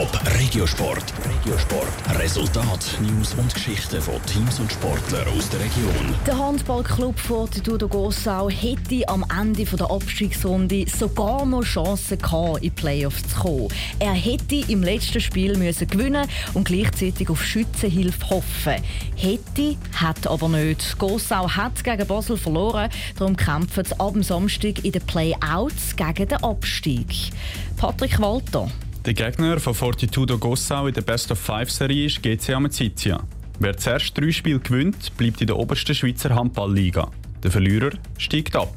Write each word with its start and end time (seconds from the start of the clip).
Top 0.00 0.18
Regiosport. 0.38 1.12
Regiosport. 1.28 2.18
Resultat, 2.18 2.98
News 3.02 3.34
und 3.34 3.52
Geschichten 3.52 4.00
von 4.00 4.14
Teams 4.24 4.58
und 4.58 4.72
Sportlern 4.72 5.28
aus 5.28 5.50
der 5.50 5.60
Region. 5.60 6.14
Der 6.26 6.38
Handballclub 6.38 7.18
von 7.18 7.50
Tudo 7.50 7.86
Gossau 7.86 8.48
hätte 8.48 9.06
am 9.08 9.26
Ende 9.38 9.66
der 9.66 9.90
Abstiegsrunde 9.90 10.86
sogar 10.88 11.44
noch 11.44 11.64
Chancen 11.64 12.16
gehabt, 12.16 12.56
in 12.56 12.62
die 12.62 12.70
Playoffs 12.70 13.28
zu 13.28 13.40
kommen. 13.40 13.68
Er 13.98 14.14
hätte 14.14 14.64
im 14.68 14.82
letzten 14.82 15.20
Spiel 15.20 15.58
müssen 15.58 15.86
gewinnen 15.86 16.26
und 16.54 16.64
gleichzeitig 16.64 17.28
auf 17.28 17.44
Schützenhilfe 17.44 18.30
hoffen. 18.30 18.76
Hätte, 19.16 19.76
hat 19.96 20.26
aber 20.26 20.48
nicht. 20.48 20.96
Gossau 20.98 21.46
hat 21.46 21.84
gegen 21.84 22.06
Basel 22.06 22.38
verloren, 22.38 22.88
darum 23.18 23.36
kämpfen 23.36 23.84
sie 23.84 24.00
ab 24.00 24.14
dem 24.14 24.22
Samstag 24.22 24.82
in 24.82 24.92
den 24.92 25.02
Playouts 25.02 25.94
gegen 25.94 26.26
den 26.26 26.42
Abstieg. 26.42 27.32
Patrick 27.76 28.18
Walter. 28.18 28.70
Der 29.10 29.28
Gegner 29.28 29.58
von 29.58 29.74
Fortitudo 29.74 30.38
Gossau 30.38 30.86
in 30.86 30.94
der 30.94 31.00
Best 31.00 31.32
of 31.32 31.40
Five 31.40 31.68
Serie 31.68 32.06
ist 32.06 32.22
GC 32.22 32.50
Amicizia. 32.50 33.20
Wer 33.58 33.76
zuerst 33.76 34.16
drei 34.16 34.30
Spiele 34.30 34.60
gewinnt, 34.60 35.16
bleibt 35.16 35.40
in 35.40 35.48
der 35.48 35.56
obersten 35.56 35.96
Schweizer 35.96 36.32
Handballliga. 36.32 37.10
Der 37.42 37.50
Verlierer 37.50 37.90
steigt 38.18 38.54
ab. 38.54 38.72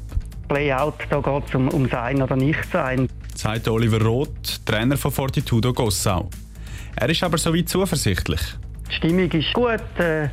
Playout, 0.48 0.94
da 1.08 1.20
geht 1.20 1.48
es 1.48 1.54
um, 1.54 1.68
um 1.68 1.88
Sein 1.88 2.20
oder 2.20 2.34
Nichtsein. 2.34 3.08
Sagt 3.36 3.68
Oliver 3.68 4.02
Roth, 4.02 4.66
Trainer 4.66 4.96
von 4.96 5.12
Fortitudo 5.12 5.72
Gossau. 5.72 6.28
Er 6.96 7.08
ist 7.08 7.22
aber 7.22 7.38
soweit 7.38 7.68
zuversichtlich. 7.68 8.40
Die 8.90 8.94
Stimmung 8.94 9.30
ist 9.30 9.52
gut, 9.52 9.80
äh, 9.98 10.28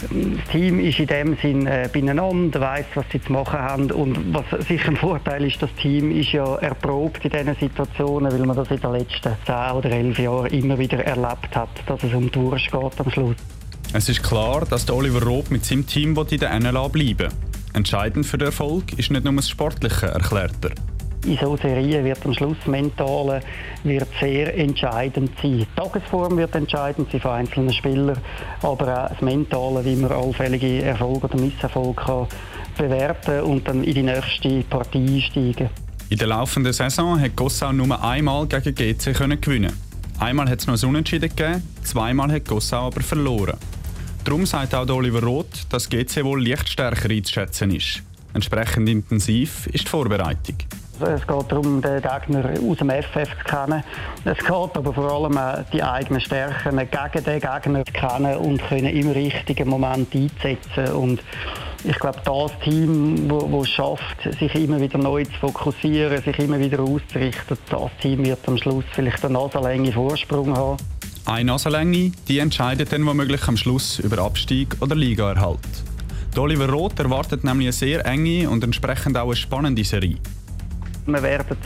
das 0.00 0.50
Team 0.50 0.80
ist 0.80 0.98
in 0.98 1.06
dem 1.06 1.36
Sinn 1.36 1.66
äh, 1.66 1.88
beieinander, 1.92 2.60
weiss, 2.60 2.86
was 2.94 3.04
sie 3.12 3.20
zu 3.20 3.32
machen 3.32 3.58
haben 3.58 3.90
und 3.90 4.32
was 4.32 4.44
sicher 4.66 4.88
ein 4.88 4.96
Vorteil 4.96 5.44
ist, 5.44 5.60
das 5.60 5.72
Team 5.74 6.10
ist 6.10 6.32
ja 6.32 6.56
erprobt 6.56 7.24
in 7.24 7.30
diesen 7.30 7.54
Situationen, 7.56 8.32
weil 8.32 8.46
man 8.46 8.56
das 8.56 8.70
in 8.70 8.80
den 8.80 8.92
letzten 8.92 9.32
zehn 9.44 9.72
oder 9.72 9.90
elf 9.90 10.18
Jahren 10.18 10.46
immer 10.46 10.78
wieder 10.78 11.04
erlebt 11.04 11.54
hat, 11.54 11.68
dass 11.86 12.02
es 12.02 12.14
um 12.14 12.30
Durst 12.30 12.70
geht 12.70 13.00
am 13.00 13.10
Schluss. 13.10 13.36
Es 13.92 14.08
ist 14.08 14.22
klar, 14.22 14.64
dass 14.68 14.88
Oliver 14.90 15.22
Roth 15.22 15.50
mit 15.50 15.64
seinem 15.64 15.86
Team 15.86 16.16
in 16.16 16.38
der 16.38 16.58
NLA 16.60 16.88
bleiben 16.88 17.18
will. 17.18 17.28
Entscheidend 17.72 18.24
für 18.24 18.38
den 18.38 18.46
Erfolg 18.46 18.98
ist 18.98 19.10
nicht 19.10 19.24
nur 19.24 19.34
das 19.34 19.48
Sportliche, 19.48 20.06
erklärt 20.06 20.54
er 20.62 20.89
in 21.24 21.36
so 21.38 21.56
Serien 21.56 22.04
wird 22.04 22.24
am 22.24 22.34
Schluss 22.34 22.56
Mentale 22.66 23.40
wird 23.84 24.08
sehr 24.20 24.56
entscheidend 24.56 25.32
sein. 25.42 25.58
Die 25.58 25.66
Tagesform 25.76 26.36
wird 26.36 26.54
entscheidend 26.54 27.10
sein 27.10 27.20
von 27.20 27.30
einzelnen 27.32 27.72
Spielern, 27.72 28.18
aber 28.62 29.04
auch 29.04 29.08
das 29.10 29.20
Mentale, 29.20 29.84
wie 29.84 29.96
man 29.96 30.12
allfällige 30.12 30.82
Erfolge 30.82 31.26
oder 31.26 31.40
Misserfolge 31.40 32.02
kann 32.02 32.26
bewerten 32.76 33.40
und 33.40 33.68
dann 33.68 33.84
in 33.84 33.94
die 33.94 34.02
nächste 34.02 34.62
Partie 34.62 35.16
einsteigen. 35.16 35.68
In 36.08 36.18
der 36.18 36.28
laufenden 36.28 36.72
Saison 36.72 37.20
hat 37.20 37.36
Gossau 37.36 37.72
nur 37.72 38.02
einmal 38.02 38.46
gegen 38.46 38.74
GC 38.74 39.14
können 39.14 39.40
gewinnen. 39.40 39.72
Einmal 40.18 40.48
hat 40.48 40.60
es 40.60 40.66
noch 40.66 40.82
ein 40.82 40.88
Unentschieden 40.88 41.28
gegeben, 41.28 41.62
zweimal 41.82 42.32
hat 42.32 42.46
Gossau 42.46 42.86
aber 42.86 43.00
verloren. 43.00 43.56
Darum 44.24 44.44
sagt 44.44 44.74
auch 44.74 44.88
Oliver 44.88 45.22
Roth, 45.22 45.66
dass 45.70 45.88
GC 45.88 46.24
wohl 46.24 46.46
leicht 46.46 46.68
stärker 46.68 47.10
einzuschätzen 47.10 47.74
ist. 47.74 48.02
Entsprechend 48.32 48.88
intensiv 48.88 49.66
ist 49.68 49.84
die 49.84 49.88
Vorbereitung. 49.88 50.56
Es 51.02 51.26
geht 51.26 51.52
darum, 51.52 51.80
den 51.80 52.02
Gegner 52.02 52.50
aus 52.68 52.78
dem 52.78 52.90
FF 52.90 53.28
zu 53.38 53.44
kennen. 53.44 53.82
Es 54.24 54.38
geht 54.38 54.50
aber 54.50 54.92
vor 54.92 55.10
allem 55.10 55.38
auch 55.38 55.64
die 55.72 55.82
eigenen 55.82 56.20
Stärken 56.20 56.76
gegen 56.76 57.24
den 57.24 57.40
Gegner 57.40 57.84
zu 57.84 57.92
kennen 57.92 58.36
und 58.36 58.62
können 58.68 58.86
im 58.86 59.10
richtigen 59.10 59.68
Moment 59.68 60.14
einzusetzen. 60.14 60.94
Und 60.94 61.20
ich 61.84 61.98
glaube, 61.98 62.20
das 62.24 62.58
Team, 62.62 63.28
das 63.28 63.62
es 63.62 63.68
schafft, 63.70 64.38
sich 64.38 64.54
immer 64.54 64.80
wieder 64.80 64.98
neu 64.98 65.24
zu 65.24 65.32
fokussieren, 65.40 66.22
sich 66.22 66.38
immer 66.38 66.58
wieder 66.58 66.80
auszurichten, 66.80 67.56
das 67.70 67.90
Team 68.02 68.24
wird 68.24 68.46
am 68.46 68.58
Schluss 68.58 68.84
vielleicht 68.92 69.24
eine 69.24 69.34
Nasenlänge 69.34 69.92
Vorsprung 69.92 70.56
haben. 70.56 70.76
Eine 71.24 71.52
Nasenlänge, 71.52 72.12
die 72.28 72.38
entscheidet 72.38 72.92
dann 72.92 73.06
womöglich 73.06 73.46
am 73.48 73.56
Schluss 73.56 73.98
über 73.98 74.18
Abstieg 74.18 74.76
oder 74.80 74.94
Ligaerhalt. 74.94 75.58
Oliver 76.36 76.68
Roth 76.68 76.98
erwartet 76.98 77.44
nämlich 77.44 77.66
eine 77.66 77.72
sehr 77.72 78.06
enge 78.06 78.48
und 78.48 78.62
entsprechend 78.62 79.16
auch 79.16 79.26
eine 79.26 79.36
spannende 79.36 79.84
Serie. 79.84 80.16
Wir 81.06 81.22
werden 81.22 81.56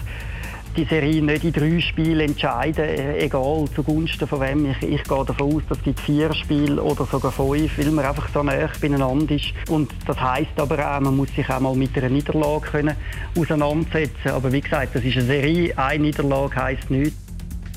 die 0.77 0.85
Serie 0.85 1.23
nicht 1.23 1.45
in 1.45 1.53
drei 1.53 1.81
Spielen 1.81 2.21
entscheiden, 2.21 2.85
äh, 2.85 3.25
egal 3.25 3.67
zugunsten 3.75 4.27
von 4.27 4.41
wem. 4.41 4.71
Ich, 4.71 4.83
ich 4.83 5.05
gehe 5.05 5.25
davon 5.25 5.57
aus, 5.57 5.63
dass 5.69 5.79
es 5.87 6.01
vier 6.01 6.33
Spiele 6.35 6.83
oder 6.83 7.07
sogar 7.07 7.31
fünf, 7.31 7.79
weil 7.79 7.91
man 7.91 8.05
einfach 8.05 8.29
so 8.33 8.43
nah 8.43 8.69
beieinander 8.81 9.35
ist. 9.35 9.53
Und 9.69 9.93
das 10.07 10.21
heisst 10.21 10.59
aber 10.59 10.79
auch, 10.79 11.01
man 11.01 11.17
muss 11.17 11.29
sich 11.35 11.49
auch 11.49 11.61
mal 11.61 11.75
mit 11.75 11.97
einer 11.97 12.09
Niederlage 12.09 12.71
können 12.71 12.97
auseinandersetzen. 13.39 14.31
Aber 14.31 14.53
wie 14.53 14.61
gesagt, 14.61 14.97
das 14.97 15.05
ist 15.05 15.17
eine 15.17 15.27
Serie, 15.27 15.79
eine 15.79 16.03
Niederlage 16.03 16.57
heisst 16.57 16.91
nichts. 16.91 17.19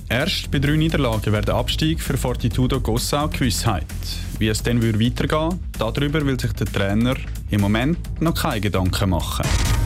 Erst 0.09 0.49
bei 0.51 0.59
drei 0.59 0.77
Niederlagen 0.77 1.33
wäre 1.33 1.43
der 1.43 1.55
Abstieg 1.55 2.01
für 2.01 2.17
Fortitudo 2.17 2.79
Gossau 2.79 3.27
Gewissheit. 3.27 3.85
Wie 4.39 4.47
es 4.47 4.63
dann 4.63 4.81
weitergehen 4.81 5.51
würde, 5.51 5.59
darüber 5.77 6.25
will 6.25 6.39
sich 6.39 6.53
der 6.53 6.67
Trainer 6.67 7.15
im 7.49 7.61
Moment 7.61 8.21
noch 8.21 8.33
keine 8.33 8.61
Gedanken 8.61 9.09
machen. 9.09 9.45